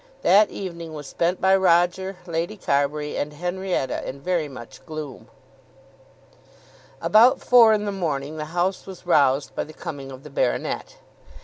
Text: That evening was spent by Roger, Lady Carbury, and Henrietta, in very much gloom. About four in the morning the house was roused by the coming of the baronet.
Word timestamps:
That 0.23 0.49
evening 0.49 0.95
was 0.95 1.05
spent 1.05 1.39
by 1.39 1.55
Roger, 1.55 2.17
Lady 2.25 2.57
Carbury, 2.57 3.15
and 3.15 3.33
Henrietta, 3.33 4.03
in 4.09 4.19
very 4.19 4.47
much 4.47 4.83
gloom. 4.87 5.27
About 6.99 7.39
four 7.39 7.71
in 7.71 7.85
the 7.85 7.91
morning 7.91 8.37
the 8.37 8.45
house 8.45 8.87
was 8.87 9.05
roused 9.05 9.53
by 9.53 9.63
the 9.63 9.73
coming 9.73 10.11
of 10.11 10.23
the 10.23 10.31
baronet. 10.31 10.95